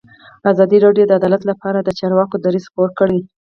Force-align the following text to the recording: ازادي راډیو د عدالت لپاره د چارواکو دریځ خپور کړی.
ازادي 0.51 0.77
راډیو 0.85 1.07
د 1.07 1.11
عدالت 1.19 1.41
لپاره 1.51 1.79
د 1.81 1.89
چارواکو 1.99 2.35
دریځ 2.45 2.65
خپور 2.69 2.89
کړی. 2.99 3.19